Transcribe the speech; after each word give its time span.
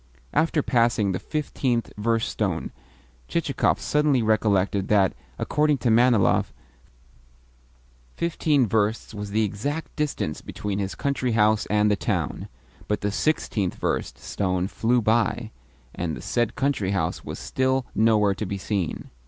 After 0.33 0.63
passing 0.63 1.11
the 1.11 1.19
fifteenth 1.19 1.93
verst 1.95 2.27
stone 2.27 2.71
Chichikov 3.27 3.79
suddenly 3.79 4.23
recollected 4.23 4.87
that, 4.87 5.13
according 5.37 5.77
to 5.77 5.91
Manilov, 5.91 6.51
fifteen 8.15 8.65
versts 8.65 9.13
was 9.13 9.29
the 9.29 9.43
exact 9.43 9.95
distance 9.95 10.41
between 10.41 10.79
his 10.79 10.95
country 10.95 11.33
house 11.33 11.67
and 11.67 11.91
the 11.91 11.95
town; 11.95 12.47
but 12.87 13.01
the 13.01 13.11
sixteenth 13.11 13.75
verst 13.75 14.17
stone 14.17 14.67
flew 14.67 15.03
by, 15.03 15.51
and 15.93 16.17
the 16.17 16.21
said 16.23 16.55
country 16.55 16.93
house 16.93 17.23
was 17.23 17.37
still 17.37 17.85
nowhere 17.93 18.33
to 18.33 18.45
be 18.47 18.57
seen. 18.57 19.11